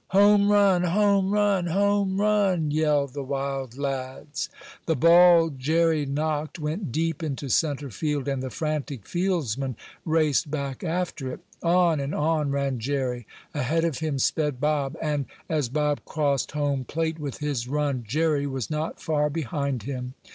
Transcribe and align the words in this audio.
"Home 0.07 0.51
run! 0.51 0.81
Home 0.81 1.29
run! 1.29 1.67
Home 1.67 2.19
run!" 2.19 2.71
yelled 2.71 3.13
the 3.13 3.21
wild 3.21 3.77
lads. 3.77 4.49
The 4.87 4.95
ball 4.95 5.49
Jerry 5.51 6.07
knocked 6.07 6.57
went 6.57 6.91
deep 6.91 7.21
into 7.21 7.49
centre 7.49 7.91
field, 7.91 8.27
and 8.27 8.41
the 8.41 8.49
frantic 8.49 9.05
fieldsman 9.05 9.75
raced 10.03 10.49
back 10.49 10.83
after 10.83 11.31
it. 11.31 11.41
On 11.61 11.99
and 11.99 12.15
on 12.15 12.49
ran 12.49 12.79
Jerry. 12.79 13.27
Ahead 13.53 13.85
of 13.85 13.99
him 13.99 14.17
sped 14.17 14.59
Bob. 14.59 14.97
And 14.99 15.27
as 15.47 15.69
Bob 15.69 16.01
crossed 16.03 16.53
home 16.53 16.83
plate 16.83 17.19
with 17.19 17.37
his 17.37 17.67
run, 17.67 18.03
Jerry 18.07 18.47
was 18.47 18.71
not 18.71 18.99
far 18.99 19.29
behind 19.29 19.83
him. 19.83 20.15